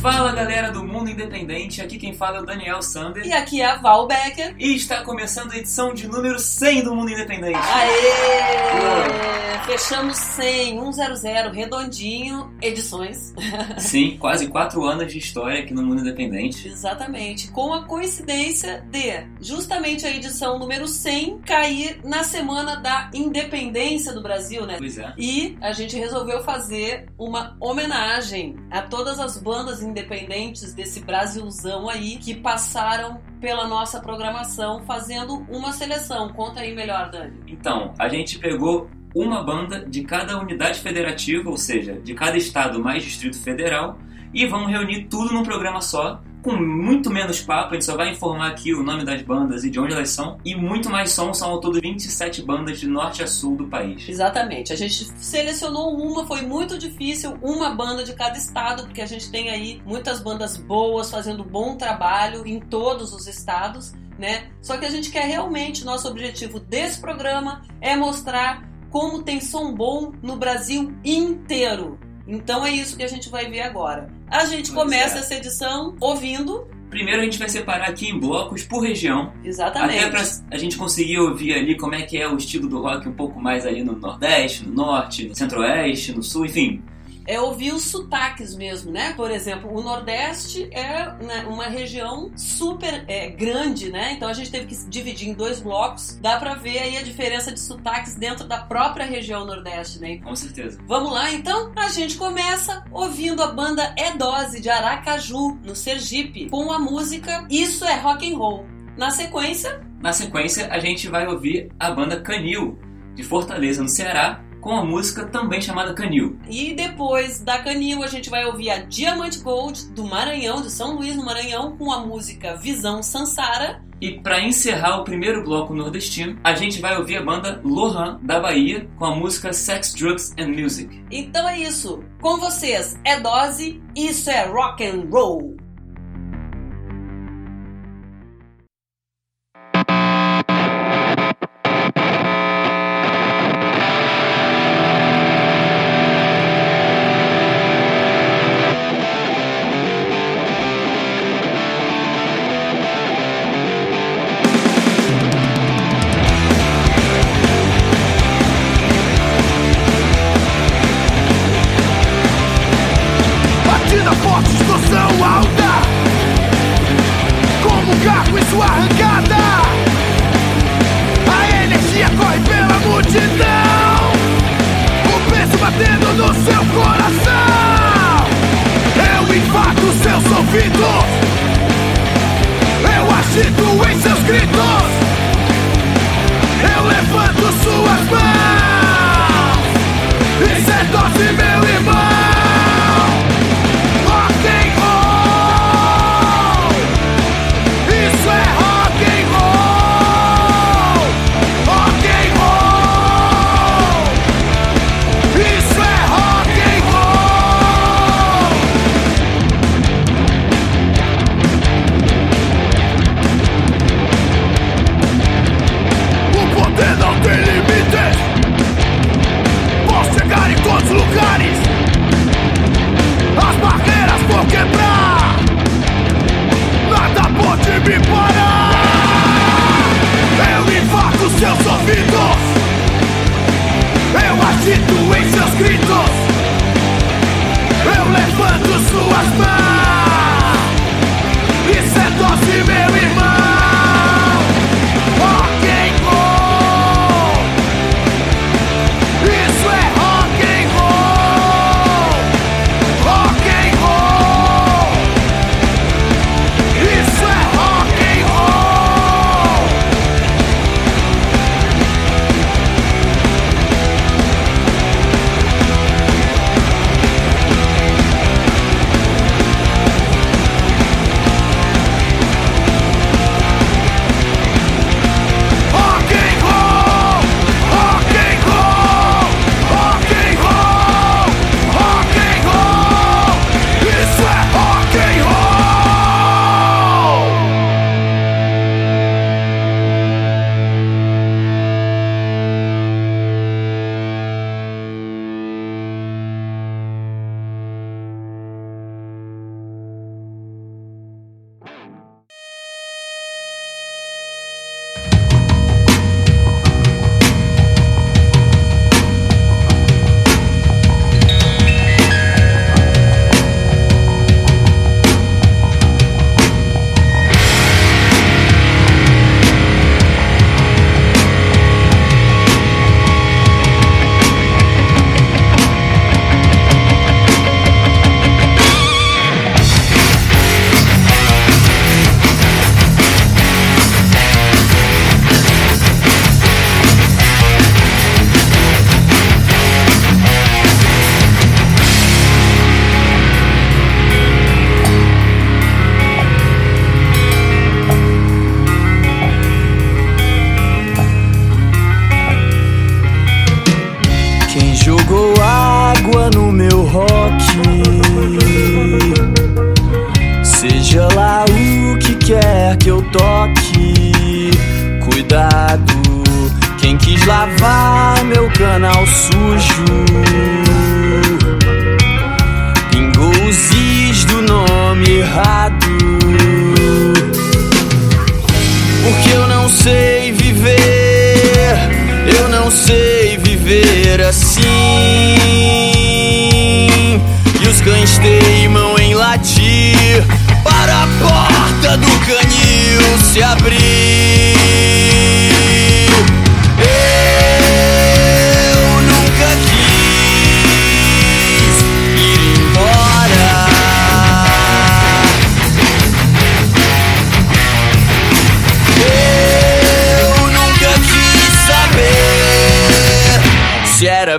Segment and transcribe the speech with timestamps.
[0.00, 3.26] Fala galera do Mundo Independente, aqui quem fala é o Daniel Sander.
[3.26, 4.54] E aqui é a Val Becker.
[4.58, 7.58] E está começando a edição de número 100 do Mundo Independente.
[7.58, 9.40] Aê!
[9.70, 13.32] Fechamos 100, 100, redondinho, edições.
[13.78, 16.66] Sim, quase 4 anos de história aqui no Mundo Independente.
[16.66, 24.12] Exatamente, com a coincidência de justamente a edição número 100 cair na semana da independência
[24.12, 24.76] do Brasil, né?
[24.78, 25.14] Pois é.
[25.16, 32.16] E a gente resolveu fazer uma homenagem a todas as bandas independentes desse Brasilzão aí
[32.16, 36.32] que passaram pela nossa programação fazendo uma seleção.
[36.32, 37.38] Conta aí melhor, Dani.
[37.46, 42.82] Então, a gente pegou uma banda de cada unidade federativa, ou seja, de cada estado
[42.82, 43.98] mais Distrito Federal,
[44.32, 48.10] e vamos reunir tudo num programa só, com muito menos papo, a gente só vai
[48.10, 51.32] informar aqui o nome das bandas e de onde elas são, e muito mais som,
[51.32, 54.08] são ao todo 27 bandas de norte a sul do país.
[54.08, 59.06] Exatamente, a gente selecionou uma, foi muito difícil, uma banda de cada estado, porque a
[59.06, 64.50] gente tem aí muitas bandas boas fazendo bom trabalho em todos os estados, né?
[64.60, 69.72] Só que a gente quer realmente, nosso objetivo desse programa é mostrar como tem som
[69.74, 71.98] bom no Brasil inteiro.
[72.30, 74.08] Então é isso que a gente vai ver agora.
[74.28, 75.18] A gente Pois começa é.
[75.18, 76.68] essa edição ouvindo.
[76.88, 79.98] Primeiro a gente vai separar aqui em blocos por região, Exatamente.
[79.98, 83.08] até pra a gente conseguir ouvir ali como é que é o estilo do rock
[83.08, 86.82] um pouco mais ali no Nordeste, no Norte, no Centro-Oeste, no Sul, enfim.
[87.30, 89.12] É ouvir os sotaques mesmo, né?
[89.12, 94.14] Por exemplo, o Nordeste é né, uma região super é, grande, né?
[94.14, 96.18] Então a gente teve que se dividir em dois blocos.
[96.20, 100.18] Dá pra ver aí a diferença de sotaques dentro da própria região Nordeste, né?
[100.18, 100.80] Com certeza.
[100.88, 101.70] Vamos lá, então?
[101.76, 107.46] A gente começa ouvindo a banda É Dose de Aracaju, no Sergipe, com a música
[107.48, 108.66] Isso é Rock and Roll.
[108.96, 112.76] Na sequência, Na sequência, a gente vai ouvir a banda Canil,
[113.14, 116.38] de Fortaleza, no Ceará, com a música também chamada Canil.
[116.48, 120.96] e depois da Canil, a gente vai ouvir a Diamante Gold do Maranhão, de São
[120.96, 123.82] Luís, no Maranhão, com a música Visão Sansara.
[124.00, 128.40] E para encerrar o primeiro bloco nordestino, a gente vai ouvir a banda Lohan, da
[128.40, 131.04] Bahia, com a música Sex, Drugs and Music.
[131.10, 132.02] Então é isso.
[132.20, 135.59] Com vocês, é Dose, isso é Rock and Roll.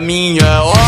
[0.02, 0.81] Minha hora.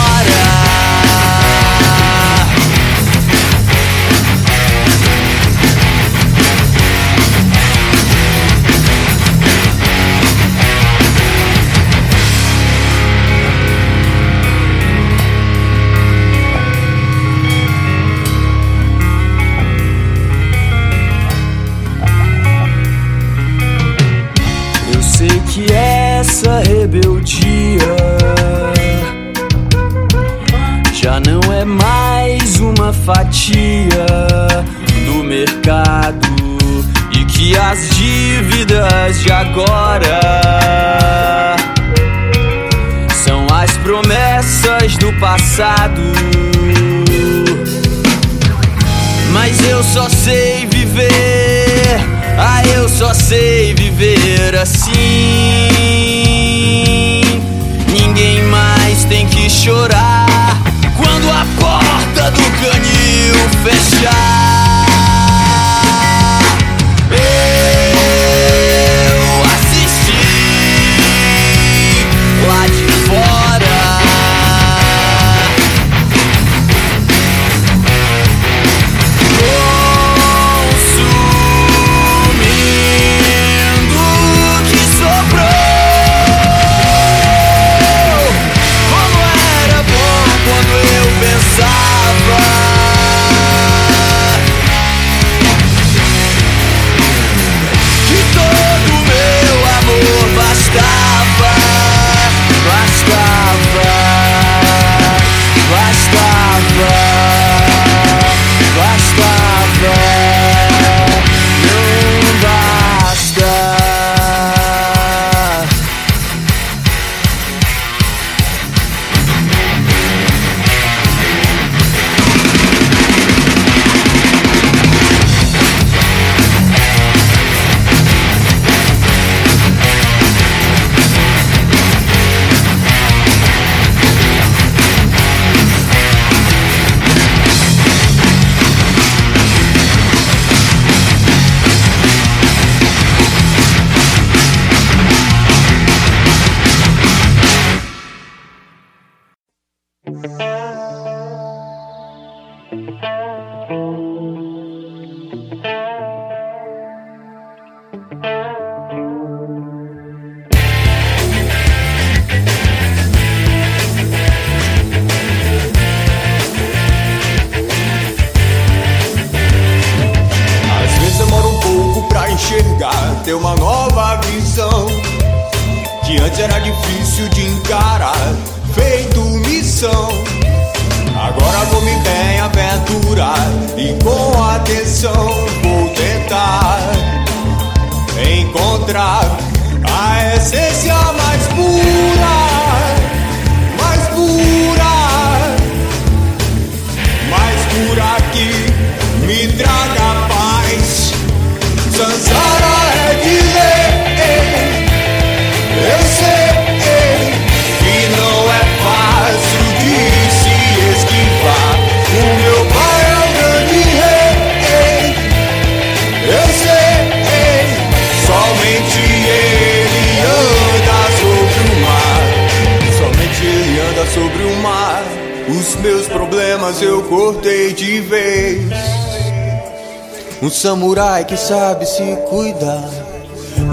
[230.50, 232.90] Samurai que sabe se cuidar.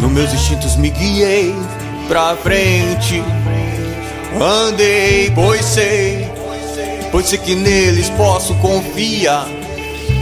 [0.01, 1.55] Nos meus instintos me guiei
[2.09, 3.23] pra frente.
[4.41, 6.29] Andei, pois sei,
[7.11, 9.47] pois sei que neles posso confiar.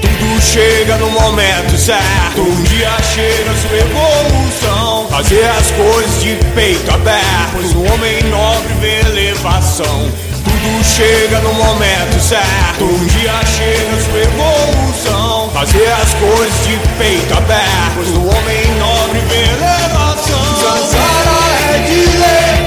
[0.01, 2.41] Tudo chega no momento certo.
[2.41, 5.09] Um dia chega sua evolução.
[5.09, 7.53] Fazer as coisas de peito aberto.
[7.53, 10.11] Pois o homem nobre vê elevação.
[10.49, 12.85] Tudo chega no momento certo.
[12.85, 15.51] Um dia chega sua evolução.
[15.51, 17.95] Fazer as as coisas de peito aberto.
[17.95, 20.43] Pois o homem nobre vê elevação.
[20.57, 22.59] Sansara é de lei.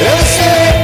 [0.00, 0.81] Eu sei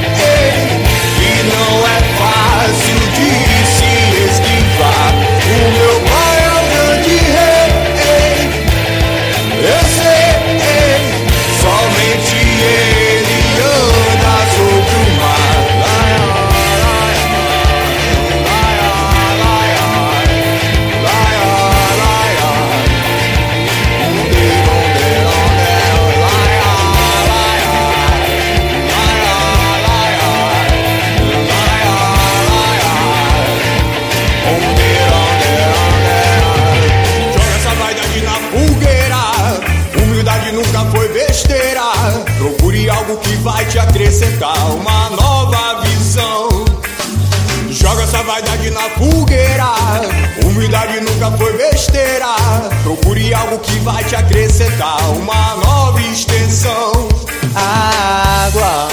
[44.47, 46.47] uma nova visão.
[47.69, 49.73] Joga essa vaidade na fogueira.
[50.45, 52.35] Humildade nunca foi besteira.
[52.83, 57.09] Procure algo que vai te acrescentar uma nova extensão.
[57.55, 58.87] A água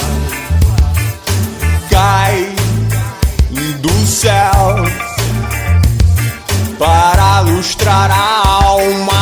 [1.90, 2.52] cai
[3.80, 4.84] do céu
[6.78, 9.15] para lustrar a alma.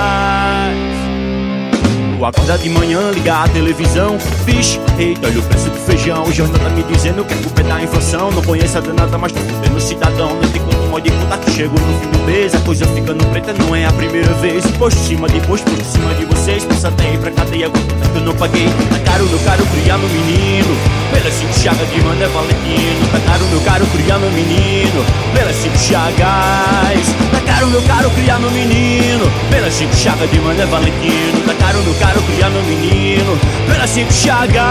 [2.25, 4.19] Acorda de manhã, liga a televisão.
[4.45, 6.25] Vixe, eita, olha o preço do feijão.
[6.25, 8.31] O jornal tá me dizendo que a culpa é da inflação.
[8.33, 10.35] Não conheço a danada, mas tá fudendo cidadão.
[10.35, 13.25] Não tem como mod de conta que chegou no fim do mês A coisa ficando
[13.27, 14.65] preta, não é a primeira vez.
[14.67, 18.09] Imposto em cima de imposto, por cima de vocês Posso até ir pra cadeia conta
[18.09, 18.67] que eu não paguei?
[18.91, 20.77] Tá caro, meu caro, criar meu menino.
[21.13, 23.09] Pelas cinco chagas de mano é Valentino.
[23.13, 25.05] Tá caro, meu caro, criar meu menino.
[25.35, 29.31] Pelas cinco chagas Tá caro, meu caro, criar meu menino.
[29.51, 31.41] Pelas cinco chagas de mano é Valentino.
[31.47, 34.62] Tá caro, meu caro, criar meu menino Pelas cinco chagas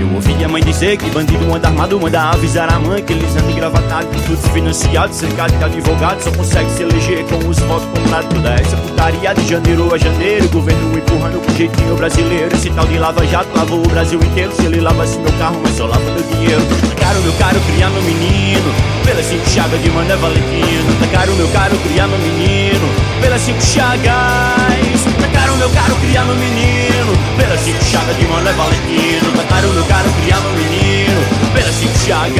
[0.00, 3.34] Eu ouvi minha mãe dizer que bandido anda armado Manda avisar a mãe que eles
[3.36, 8.28] andam engravatados Tudo financiado, cercado de advogado Só consegue se eleger com os votos comprados.
[8.28, 12.54] Toda essa putaria de janeiro a janeiro Governo empurrando com jeitinho brasileiro.
[12.54, 15.76] Esse tal de lava jato lavou o Brasil inteiro Se ele lavasse meu carro, mas
[15.76, 16.62] só lava meu dinheiro.
[16.88, 21.00] Tá caro, meu caro, criar meu menino Pelas cinco chagas de mano é Valentino.
[21.00, 22.88] Tá caro, meu caro, criar meu menino
[23.20, 24.77] Pelas cinco chagas
[25.20, 27.12] Tá caro, meu caro, criar meu menino.
[27.36, 29.32] Pelas cinco chagas de mano é Valentino.
[29.36, 31.20] Tá caro, meu caro, criar meu menino.
[31.52, 32.38] Pelas cinco chagas.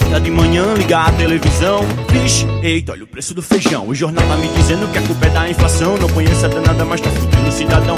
[0.00, 1.80] Acorda de manhã, ligar a televisão.
[2.10, 3.88] Vixe, eita, olha o preço do feijão.
[3.88, 5.96] O jornal tá me dizendo que a culpa é da inflação.
[5.96, 7.96] Não conheço a danada, mas tá fudendo o cidadão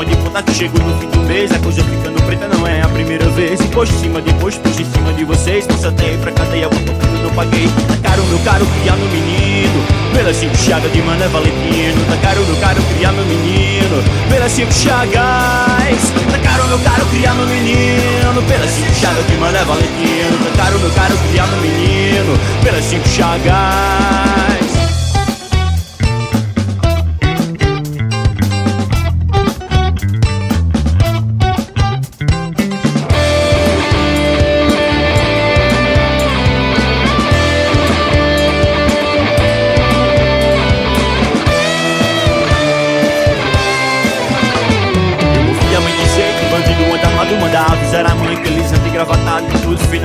[0.00, 1.52] Modo de conta que chegou no fim do mês.
[1.52, 3.60] A coisa ficando preta não é a primeira vez.
[3.60, 5.66] Imposto em cima de imposto, em cima de vocês.
[5.66, 7.68] Ir pra cadeia, que eu não paguei.
[7.68, 9.84] Tá caro, meu caro, criar meu menino.
[10.14, 12.06] Pelas cinco chagas de mano é Valentino.
[12.08, 14.02] Tá caro, meu caro, criar meu menino.
[14.30, 16.00] Pelas cinco chagas
[16.32, 18.42] Tá caro, meu caro, criar meu menino.
[18.48, 20.38] Pelas cinco chagas de mano é Valentino.
[20.56, 22.38] Tá caro, meu caro, criar meu menino.
[22.64, 24.89] Pelas cinco chagas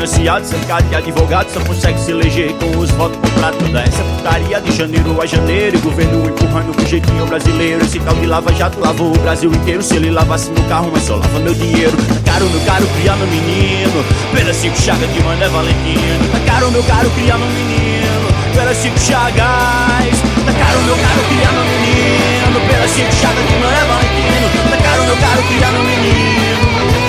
[0.05, 4.61] financiado, cercado de advogado Só consegue se eleger com os votos comprados Toda essa putaria
[4.61, 5.77] de janeiro a janeiro.
[5.77, 7.83] E Governo empurrando com jeitinho brasileiro.
[7.83, 9.81] Esse tal de lava jato lavou o Brasil inteiro.
[9.81, 11.91] Se ele lavasse meu carro, mas só lava meu dinheiro.
[11.91, 14.05] Tá caro, meu caro, criar meu menino.
[14.33, 16.31] Pelas cinco chagas de mano é Valentino.
[16.31, 18.27] Tá caro, meu caro, criar meu menino.
[18.53, 19.35] Pelas cinco chagas.
[19.35, 22.67] Tá caro, meu caro, criar meu menino.
[22.67, 24.69] Pelas cinco chagas de mano é Valentino.
[24.69, 27.04] Tá caro, meu caro, criar meu menino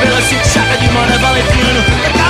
[0.00, 2.25] menino Pelas cinco chagas de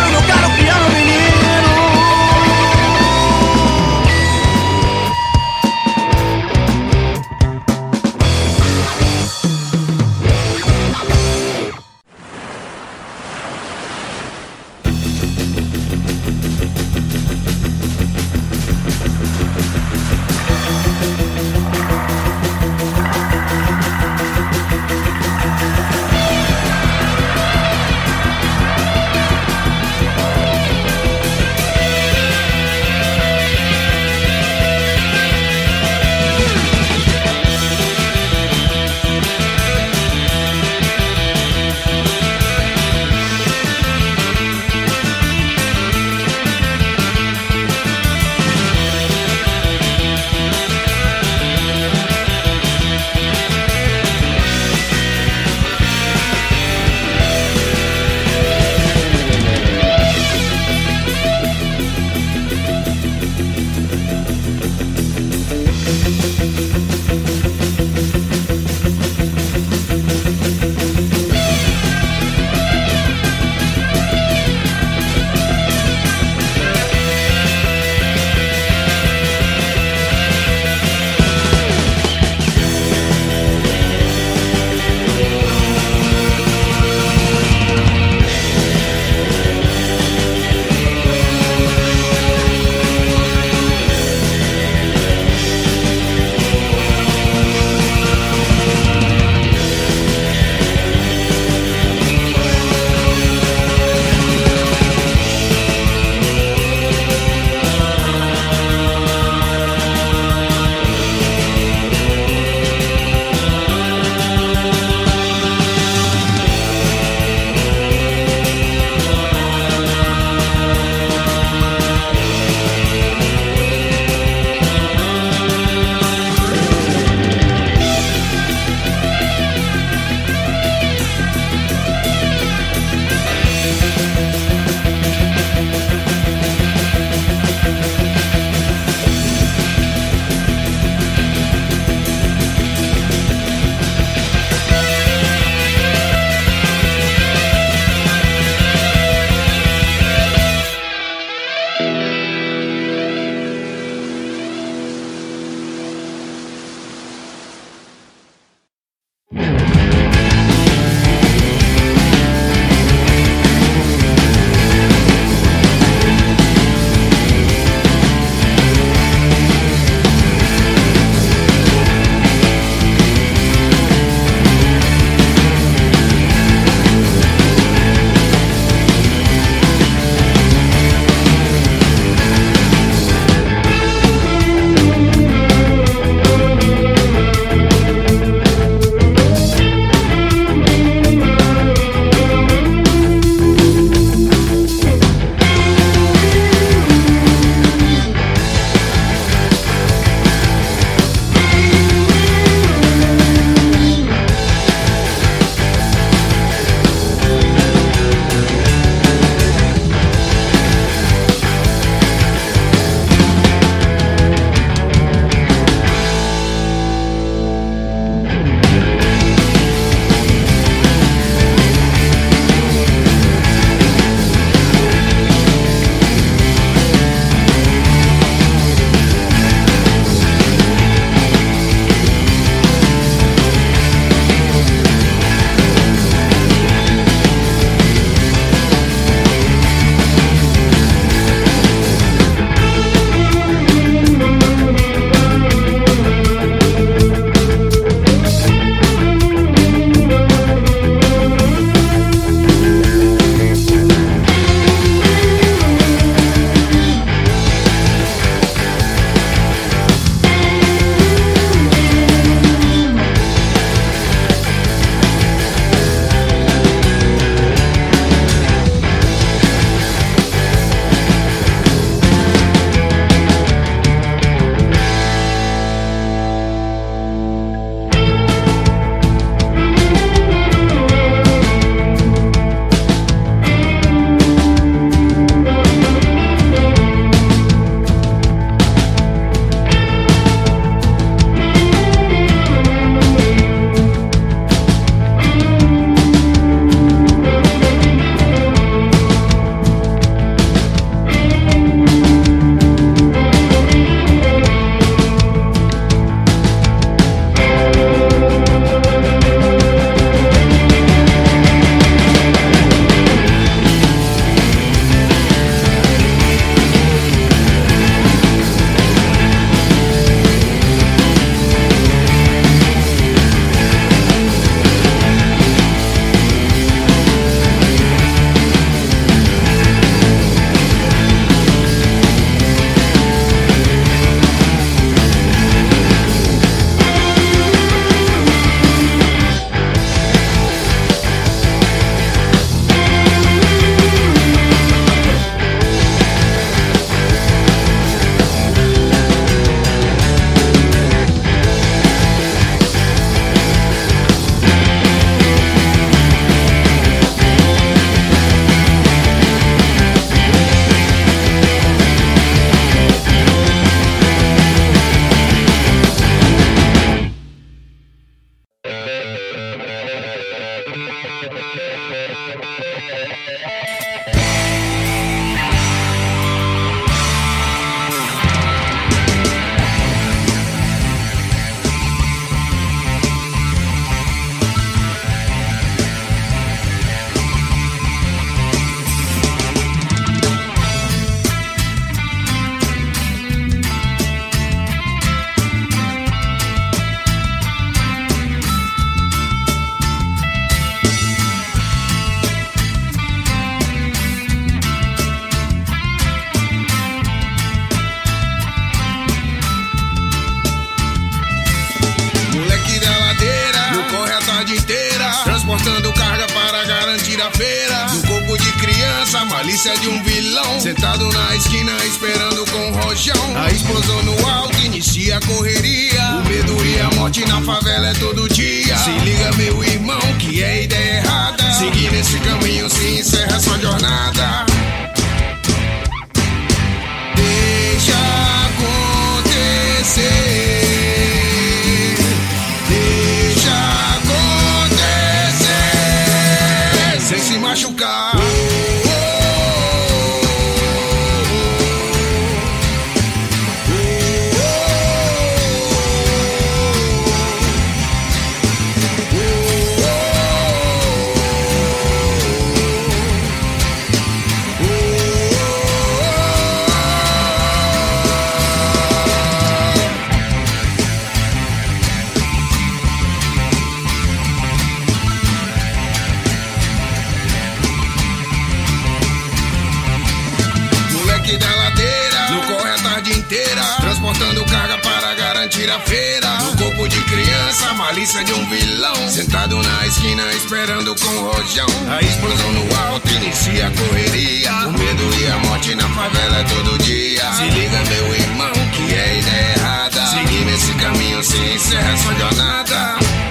[488.07, 489.09] de um vilão.
[489.09, 491.67] Sentado na esquina esperando com rojão.
[491.91, 494.53] A explosão no alto inicia a correria.
[494.69, 497.33] O medo e a morte na favela todo dia.
[497.33, 500.07] Se liga, meu irmão, que é ideia errada.
[500.07, 503.26] Seguir nesse caminho se encerra essa jornada.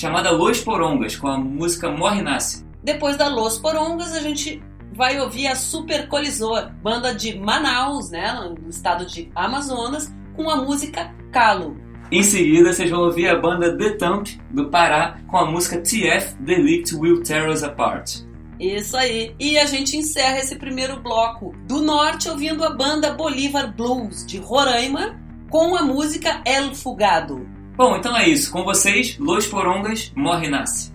[0.00, 2.64] chamada Los Porongas, com a música Morre Nasce.
[2.82, 4.62] Depois da Los Porongas, a gente
[4.94, 10.56] vai ouvir a Super Colisor, banda de Manaus, né, no estado de Amazonas, com a
[10.56, 11.76] música Calo.
[12.10, 16.34] Em seguida, vocês vão ouvir a banda The Thump, do Pará, com a música TF
[16.40, 18.22] Delict Will Tear Us Apart.
[18.58, 19.34] Isso aí.
[19.38, 24.38] E a gente encerra esse primeiro bloco do norte ouvindo a banda Bolívar Blues de
[24.38, 25.20] Roraima
[25.50, 27.59] com a música El Fugado.
[27.80, 28.52] Bom, então é isso.
[28.52, 30.92] Com vocês, Los Porongas, Morre e Nasce.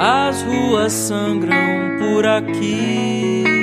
[0.00, 3.55] As ruas sangram por aqui.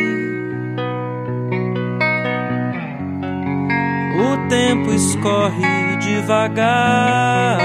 [4.96, 7.58] Escorre devagar.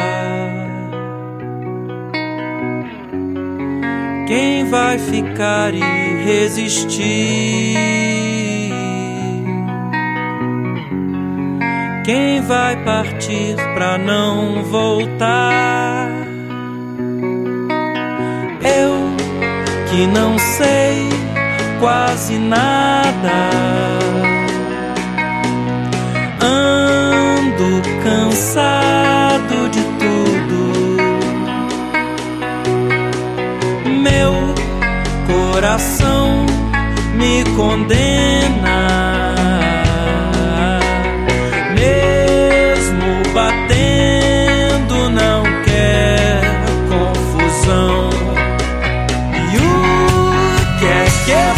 [4.27, 7.77] Quem vai ficar e resistir?
[12.07, 16.09] Quem vai partir pra não voltar?
[18.63, 18.95] Eu
[19.91, 21.07] que não sei
[21.79, 23.69] quase nada.
[28.09, 30.61] Cansado de tudo.
[34.03, 34.33] Meu
[35.27, 36.47] coração
[37.15, 38.79] me condena.
[41.75, 46.41] Mesmo batendo, não quer
[46.89, 48.09] confusão.
[49.53, 51.58] E o que é que eu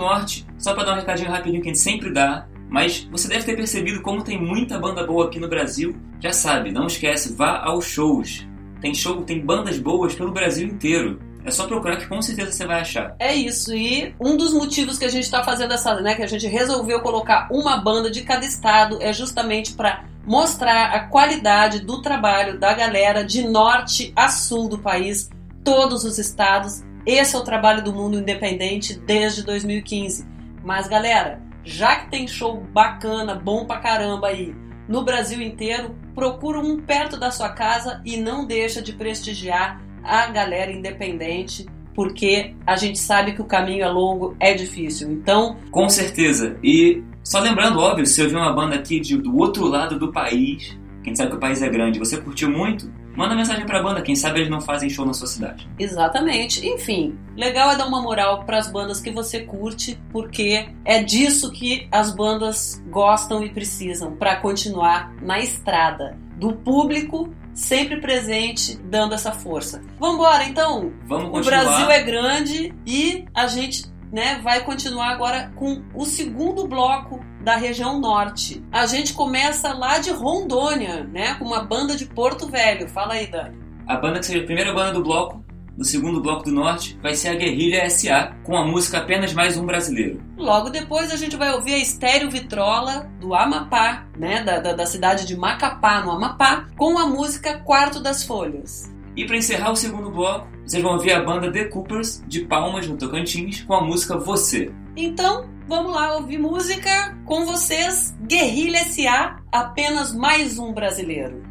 [0.00, 3.44] Norte, só para dar um recadinho rapidinho que a gente sempre dá, mas você deve
[3.44, 5.96] ter percebido como tem muita banda boa aqui no Brasil.
[6.20, 8.46] Já sabe, não esquece, vá aos shows.
[8.80, 11.20] Tem show, tem bandas boas pelo Brasil inteiro.
[11.44, 13.14] É só procurar que com certeza você vai achar.
[13.18, 16.26] É isso, e um dos motivos que a gente está fazendo essa, né, que a
[16.26, 22.02] gente resolveu colocar uma banda de cada estado é justamente para mostrar a qualidade do
[22.02, 25.30] trabalho da galera de norte a sul do país,
[25.64, 26.82] todos os estados.
[27.10, 30.24] Esse é o trabalho do Mundo Independente desde 2015.
[30.62, 34.54] Mas galera, já que tem show bacana, bom pra caramba aí
[34.88, 40.28] no Brasil inteiro, procura um perto da sua casa e não deixa de prestigiar a
[40.28, 45.10] galera independente, porque a gente sabe que o caminho é longo, é difícil.
[45.10, 46.56] Então, Com certeza.
[46.62, 50.78] E só lembrando, óbvio, se ouvir uma banda aqui de, do outro lado do país,
[51.02, 54.14] quem sabe que o país é grande, você curtiu muito, manda mensagem pra banda, quem
[54.16, 55.68] sabe eles não fazem show na sua cidade.
[55.78, 56.66] exatamente.
[56.66, 61.50] Enfim, legal é dar uma moral para as bandas que você curte, porque é disso
[61.52, 66.16] que as bandas gostam e precisam para continuar na estrada.
[66.36, 69.82] Do público sempre presente, dando essa força.
[69.98, 70.92] Vambora, então.
[71.06, 71.64] Vamos O continuar.
[71.64, 77.56] Brasil é grande e a gente né, vai continuar agora com o segundo bloco da
[77.56, 78.62] região norte.
[78.70, 82.88] A gente começa lá de Rondônia, né, com uma banda de Porto Velho.
[82.88, 83.58] Fala aí, Dani.
[83.86, 85.44] A banda que seja a primeira banda do bloco,
[85.76, 89.56] do segundo bloco do norte, vai ser a Guerrilha SA, com a música Apenas Mais
[89.56, 90.20] Um Brasileiro.
[90.36, 94.84] Logo depois a gente vai ouvir a Estéreo Vitrola do Amapá, né, da, da, da
[94.84, 98.92] cidade de Macapá, no Amapá, com a música Quarto das Folhas.
[99.16, 102.86] E para encerrar o segundo bloco, vocês vão ouvir a banda The Coopers, de Palmas,
[102.86, 104.70] no Tocantins, com a música Você.
[104.96, 111.42] Então, vamos lá ouvir música com vocês, Guerrilha SA, apenas mais um brasileiro.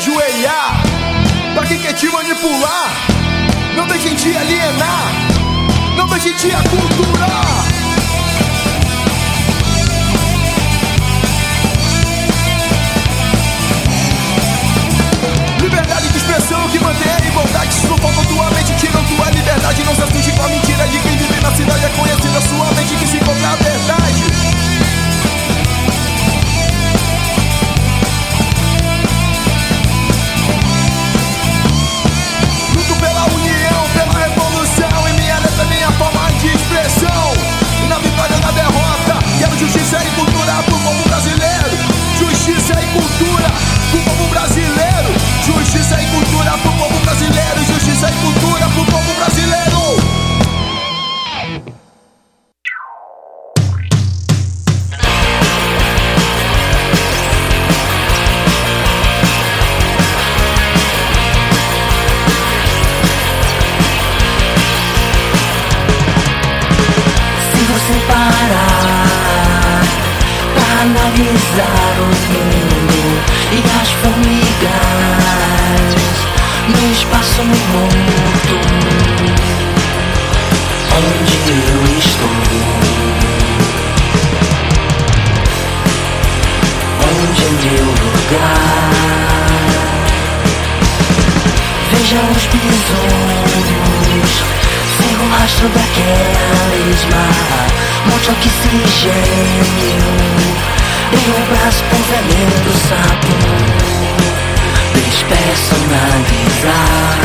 [0.00, 0.82] ajoelhar.
[1.54, 2.90] Pra quem quer te manipular
[3.76, 5.12] Não deixem te alienar.
[5.96, 7.64] Não deixem te aculturar.
[15.60, 17.74] Liberdade de expressão que mantém a igualdade.
[17.74, 19.84] Sufoca tua mente, tirando tua liberdade.
[19.84, 21.84] Não se assuste com a mentira de quem vive na cidade.
[21.84, 24.09] É conhecida sua mente que se encontra a verdade.
[42.92, 43.39] cultura.
[101.12, 103.32] Em um braço com veneno do sapo.
[104.94, 107.18] Despersonalizar.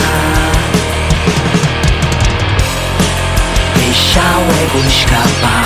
[3.77, 5.64] Deixar o ego escapar.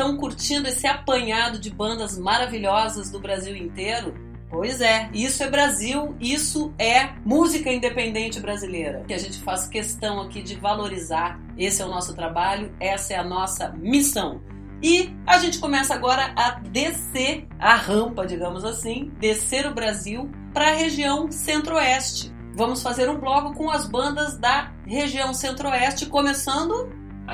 [0.00, 4.14] Estão curtindo esse apanhado de bandas maravilhosas do Brasil inteiro?
[4.48, 10.22] Pois é, isso é Brasil, isso é música independente brasileira, que a gente faz questão
[10.22, 11.38] aqui de valorizar.
[11.56, 14.40] Esse é o nosso trabalho, essa é a nossa missão.
[14.82, 20.70] E a gente começa agora a descer a rampa, digamos assim, descer o Brasil para
[20.70, 22.32] a região centro-oeste.
[22.54, 26.89] Vamos fazer um bloco com as bandas da região centro-oeste, começando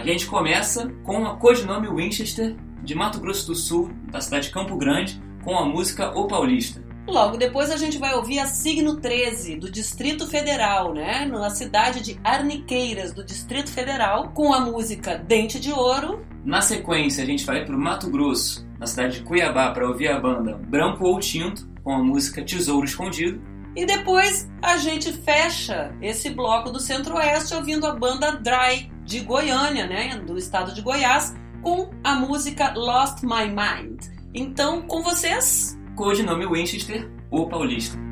[0.06, 4.76] gente começa com a codinome Winchester, de Mato Grosso do Sul, da cidade de Campo
[4.76, 6.84] Grande, com a música O Paulista.
[7.08, 11.24] Logo depois a gente vai ouvir a Signo 13, do Distrito Federal, né?
[11.24, 16.26] Na cidade de Arniqueiras, do Distrito Federal, com a música Dente de Ouro.
[16.44, 20.08] Na sequência, a gente vai para o Mato Grosso, na cidade de Cuiabá, para ouvir
[20.08, 23.40] a banda Branco ou Tinto, com a música Tesouro Escondido.
[23.76, 29.86] E depois a gente fecha esse bloco do Centro-Oeste ouvindo a banda Dry, de Goiânia,
[29.86, 30.18] né?
[30.18, 34.02] Do estado de Goiás, com a música Lost My Mind.
[34.34, 38.05] Então, com vocês, Codinome Winchester, O Paulista.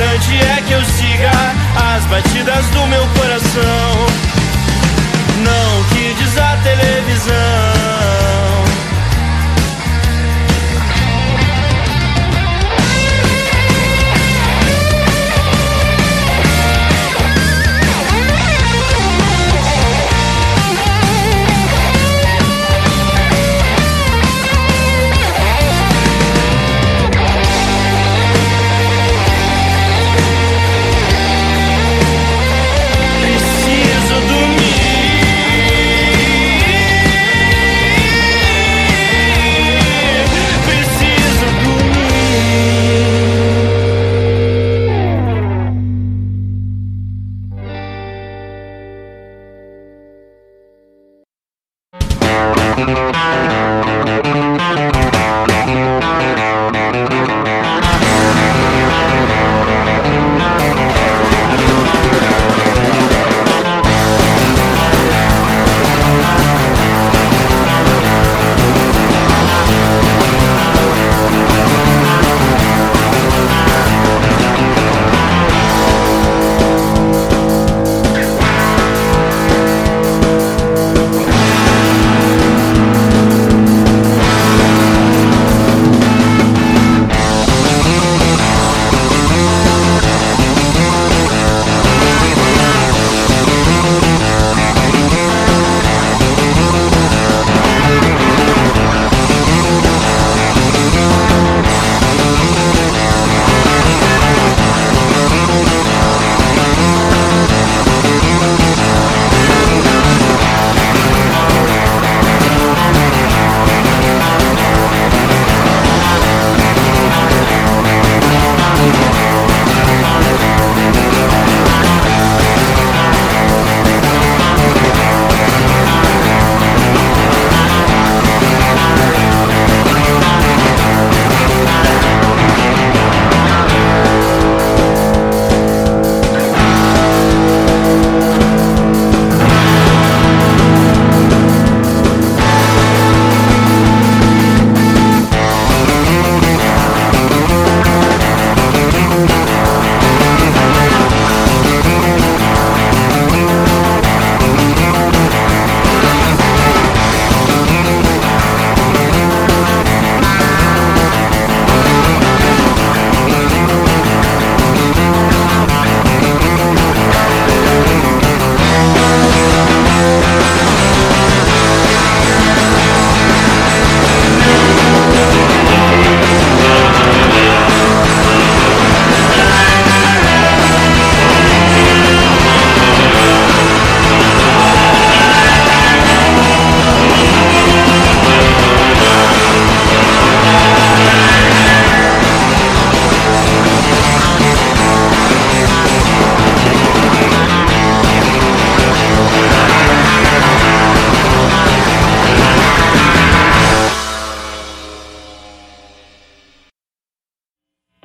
[0.00, 1.30] Importante é que eu siga
[1.94, 4.06] as batidas do meu coração.
[5.44, 7.99] Não que diz a televisão.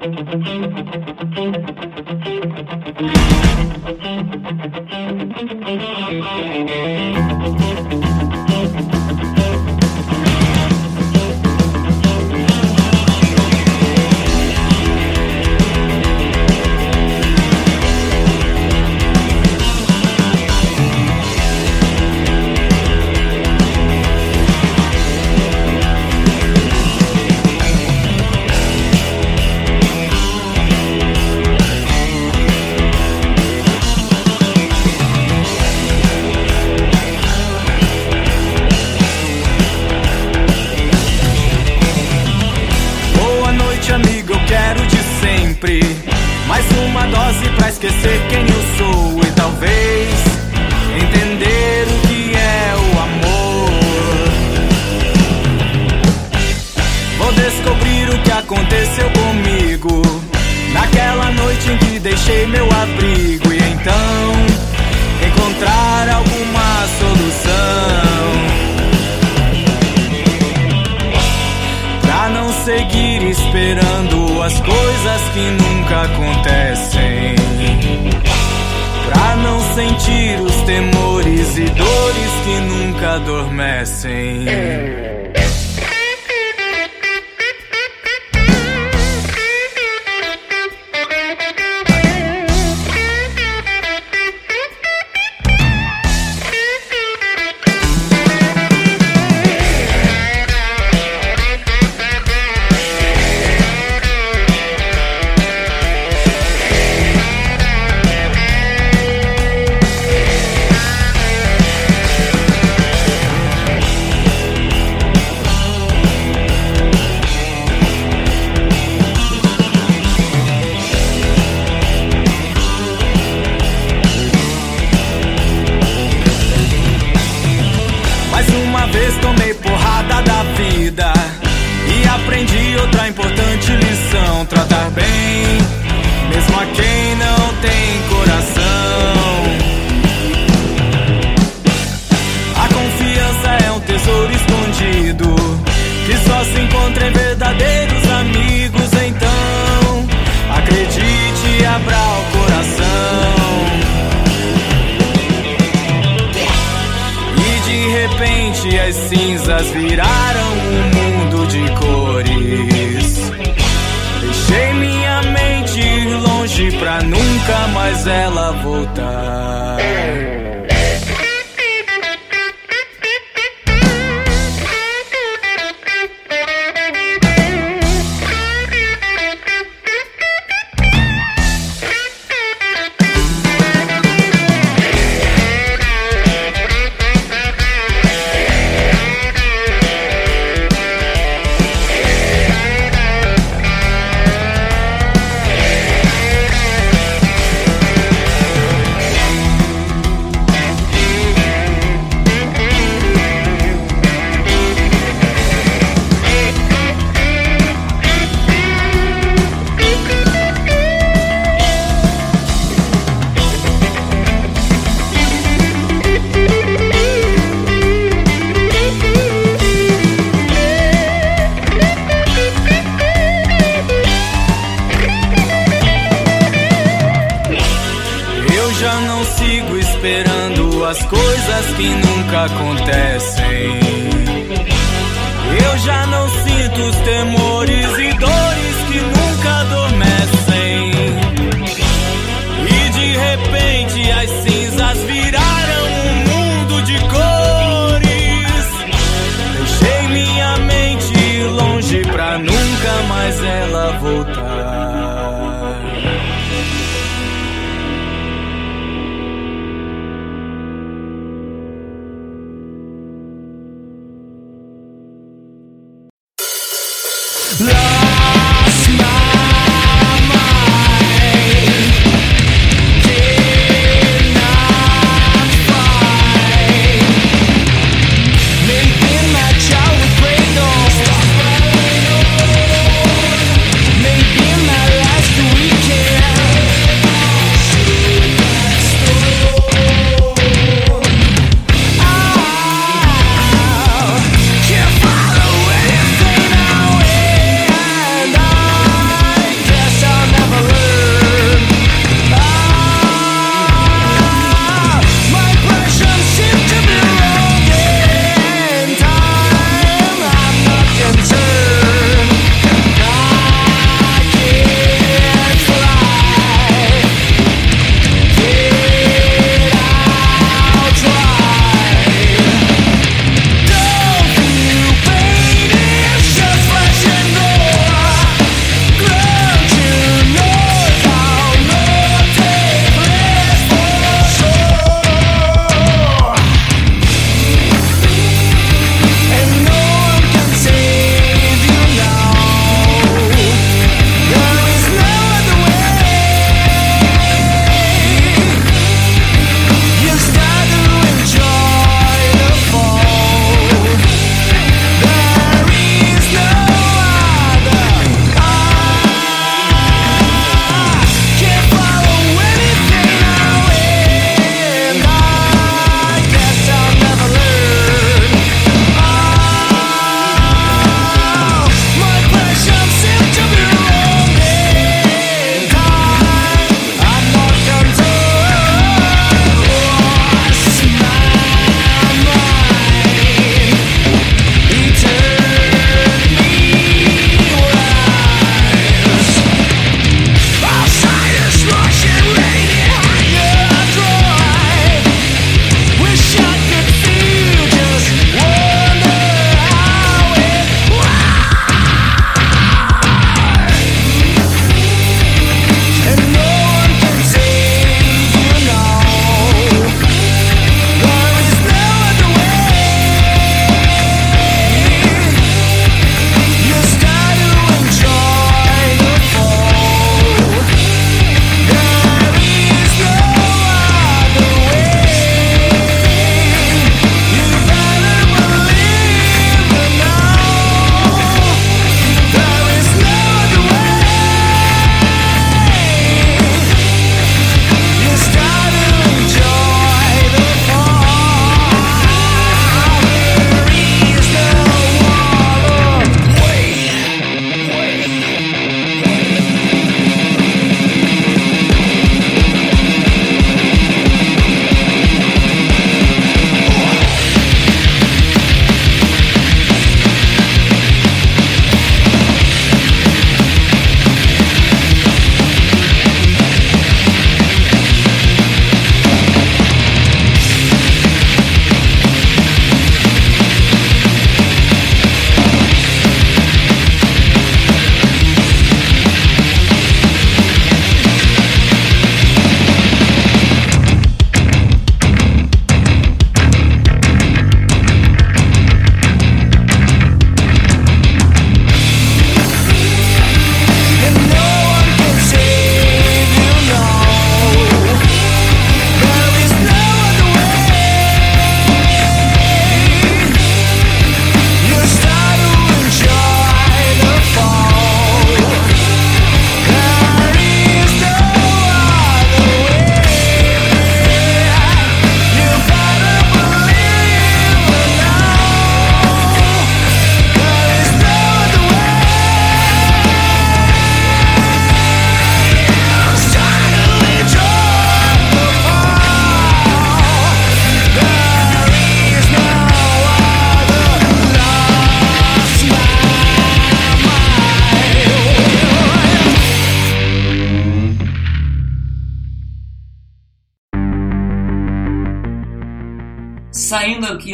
[0.05, 0.35] Boa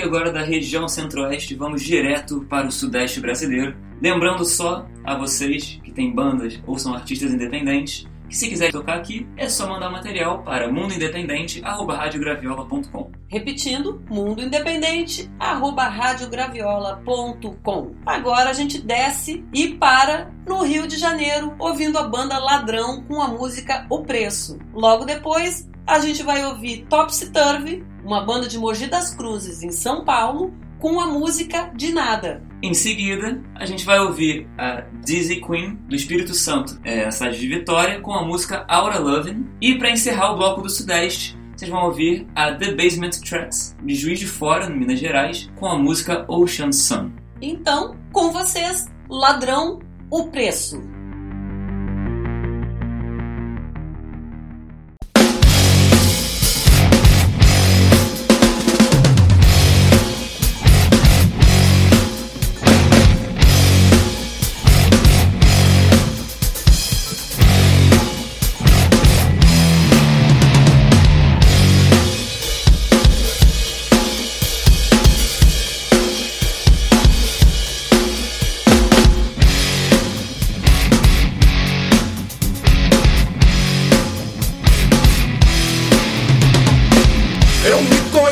[0.02, 3.78] Aqui agora da região centro-oeste, vamos direto para o sudeste brasileiro.
[4.02, 8.96] Lembrando só a vocês que têm bandas ou são artistas independentes, que se quiser tocar
[8.96, 13.12] aqui, é só mandar material para mundoindependente.radiograviola.com.
[13.28, 17.92] Repetindo, Mundo Independente, arroba radiograviola.com.
[18.04, 23.22] Agora a gente desce e para no Rio de Janeiro, ouvindo a banda Ladrão com
[23.22, 24.58] a música O Preço.
[24.74, 29.72] Logo depois, a gente vai ouvir Topsy Turvy, uma banda de Mogi das Cruzes, em
[29.72, 32.44] São Paulo, com a música De Nada.
[32.64, 37.40] Em seguida, a gente vai ouvir a Dizzy Queen do Espírito Santo, é, a cidade
[37.40, 39.48] de Vitória, com a música Aura Lovin'.
[39.62, 43.94] E para encerrar o bloco do Sudeste, vocês vão ouvir a The Basement Tracks de
[43.94, 47.12] Juiz de Fora, no Minas Gerais, com a música Ocean Sun.
[47.40, 49.80] Então, com vocês, Ladrão,
[50.10, 50.82] o Preço.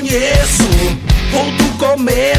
[0.09, 0.63] Conheço,
[1.31, 2.38] vou do começo.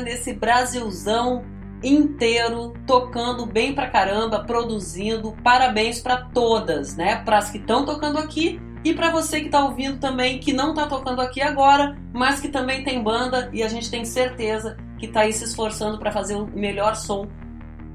[0.00, 1.44] Nesse Brasilzão
[1.82, 5.34] inteiro, tocando bem pra caramba, produzindo.
[5.42, 7.16] Parabéns pra todas, né?
[7.16, 10.74] Para as que estão tocando aqui e pra você que tá ouvindo também, que não
[10.74, 15.08] tá tocando aqui agora, mas que também tem banda e a gente tem certeza que
[15.08, 17.26] tá aí se esforçando pra fazer o melhor som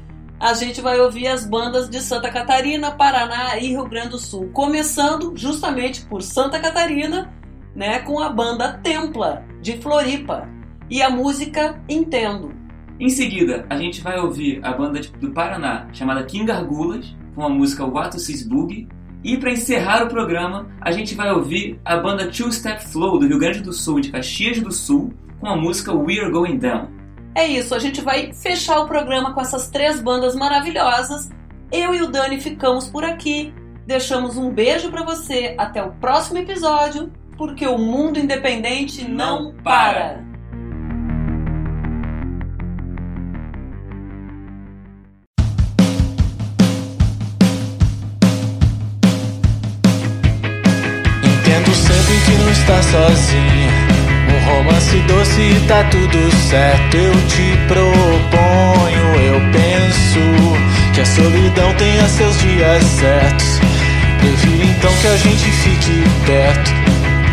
[0.41, 4.51] A gente vai ouvir as bandas de Santa Catarina, Paraná e Rio Grande do Sul,
[4.53, 7.33] começando justamente por Santa Catarina,
[7.77, 10.49] né, com a banda Templa de Floripa
[10.91, 12.53] e a música Entendo.
[12.99, 17.49] Em seguida, a gente vai ouvir a banda do Paraná chamada King Argulas com a
[17.49, 18.89] música What Sis Boogie.
[19.25, 23.27] E para encerrar o programa, a gente vai ouvir a banda Two Step Flow do
[23.27, 26.89] Rio Grande do Sul e de Caxias do Sul com a música We're Going Down.
[27.35, 31.31] É isso, a gente vai fechar o programa com essas três bandas maravilhosas.
[31.71, 33.55] Eu e o Dani ficamos por aqui.
[33.87, 35.55] Deixamos um beijo pra você.
[35.57, 39.63] Até o próximo episódio, porque o mundo independente não, Não para.
[39.65, 40.32] para.
[52.63, 53.73] Está sozinha.
[54.29, 56.97] Um romance doce e tá tudo certo.
[56.97, 60.21] Eu te proponho, eu penso
[60.95, 63.61] que a solidão tenha seus dias certos.
[64.21, 66.73] Prefiro então que a gente fique perto.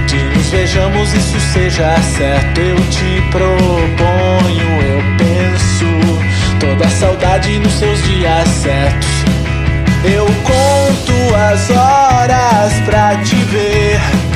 [0.07, 2.59] Que nos vejamos, isso seja certo.
[2.59, 5.85] Eu te proponho, eu penso.
[6.59, 9.09] Toda a saudade nos seus dias certos.
[10.03, 14.28] Eu conto as horas pra te ver.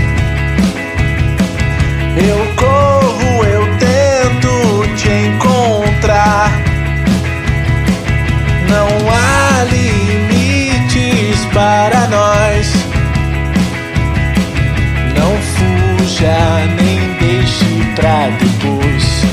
[2.16, 6.52] Eu corro, eu tento te encontrar.
[8.70, 12.74] Não há limites para nós.
[15.18, 16.38] Não fuja,
[16.80, 17.66] nem deixe
[17.96, 19.26] pra depois.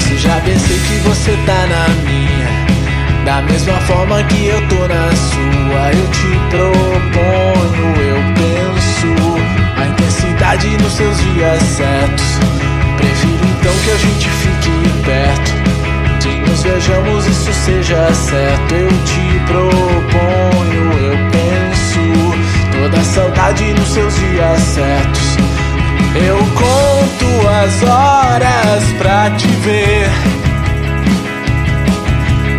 [0.00, 2.62] Se já pensei que você tá na minha.
[3.26, 8.41] Da mesma forma que eu tô na sua, eu te proponho, eu a
[10.42, 12.26] intensidade nos seus dias certos.
[12.96, 14.70] Prefiro então que a gente fique
[15.04, 15.52] perto,
[16.20, 18.74] que nos vejamos, isso seja certo.
[18.74, 25.36] Eu te proponho, eu penso toda saudade nos seus dias certos.
[26.14, 30.10] Eu conto as horas pra te ver.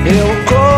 [0.05, 0.72] Eu corro,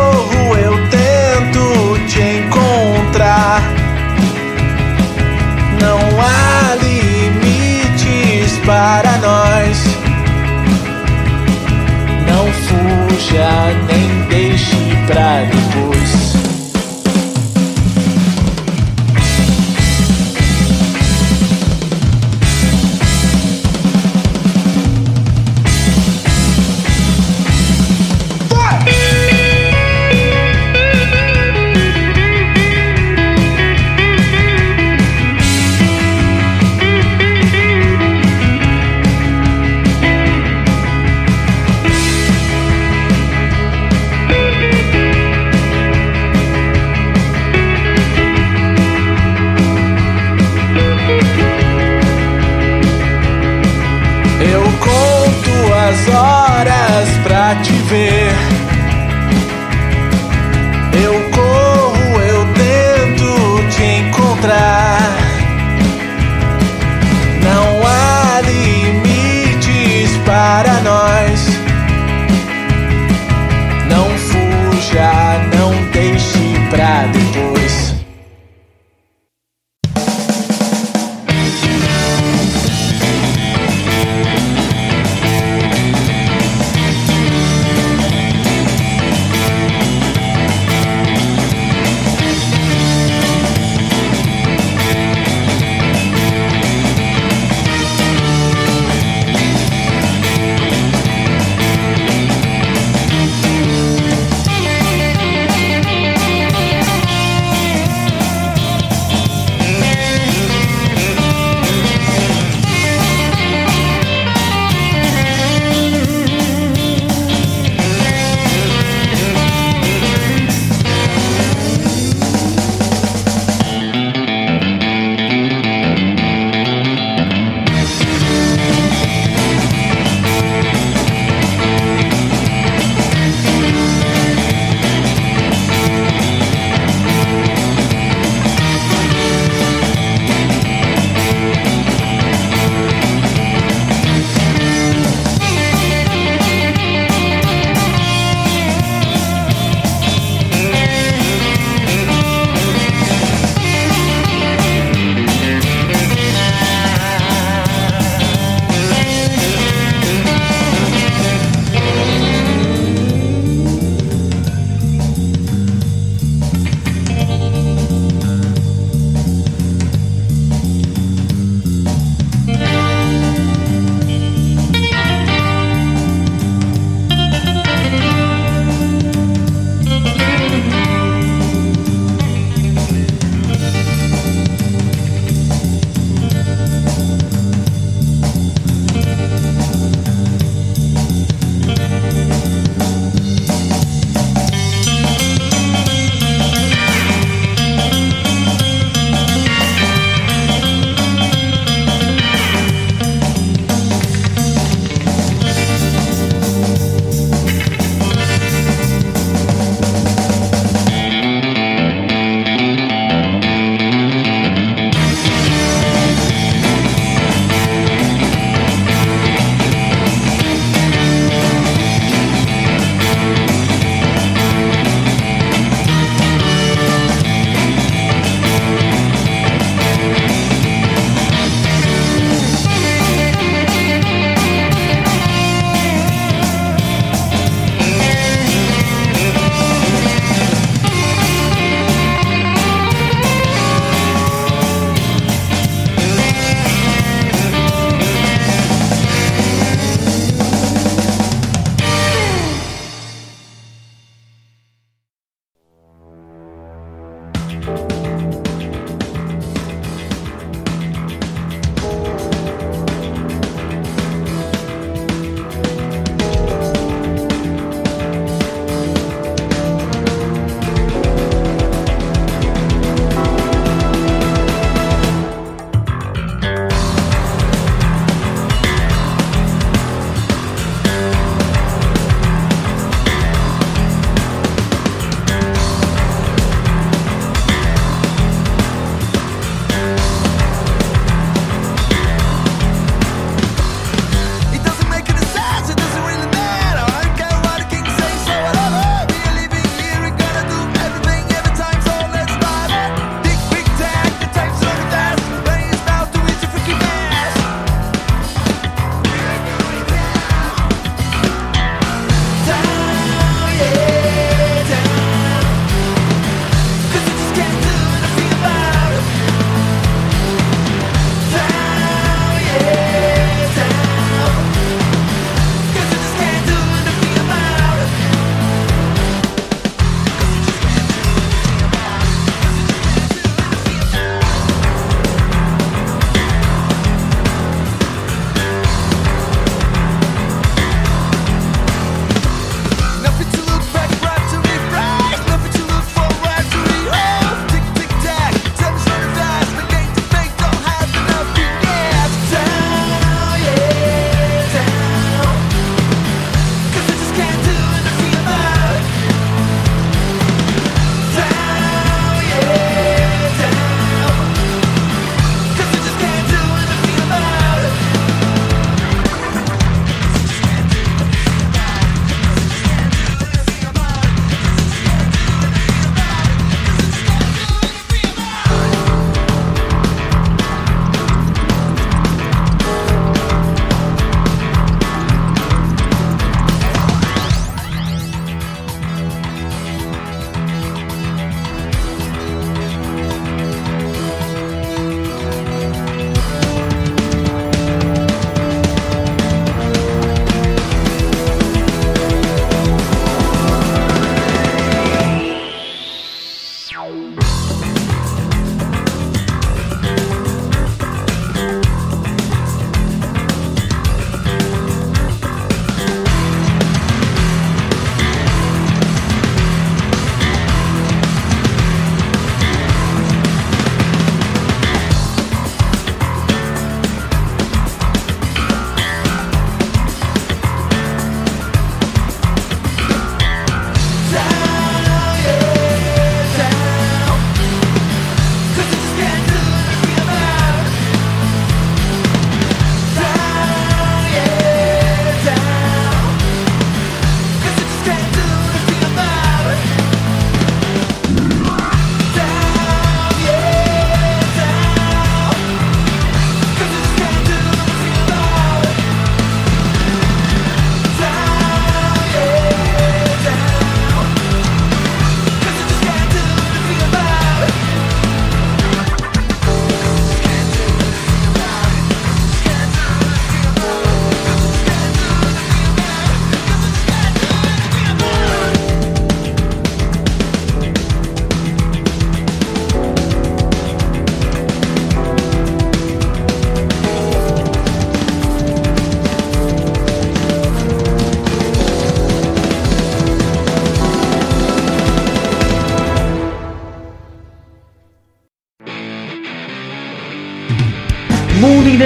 [13.87, 14.75] nem deixe
[15.07, 16.04] pra depois.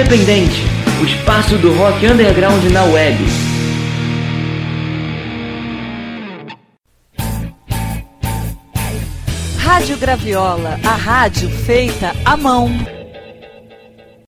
[0.00, 0.62] Independente,
[1.02, 3.18] o espaço do rock underground na web.
[9.58, 12.70] Rádio Graviola, a rádio feita à mão.